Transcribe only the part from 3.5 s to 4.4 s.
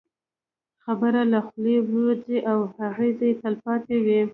پاتې وي.